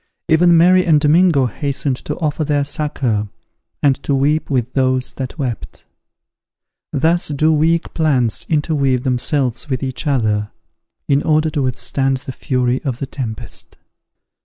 Even 0.27 0.57
Mary 0.57 0.83
and 0.83 0.99
Domingo 0.99 1.45
hastened 1.45 1.97
to 1.97 2.15
offer 2.19 2.43
their 2.43 2.63
succour, 2.65 3.29
and 3.83 4.01
to 4.01 4.15
weep 4.15 4.49
with 4.49 4.73
those 4.73 5.13
that 5.13 5.37
wept. 5.37 5.85
Thus 6.91 7.27
do 7.27 7.53
weak 7.53 7.93
plants 7.93 8.43
interweave 8.49 9.03
themselves 9.03 9.69
with 9.69 9.83
each 9.83 10.07
other, 10.07 10.49
in 11.07 11.21
order 11.21 11.51
to 11.51 11.61
withstand 11.61 12.17
the 12.17 12.31
fury 12.31 12.81
of 12.83 12.97
the 12.97 13.05
tempest. 13.05 13.77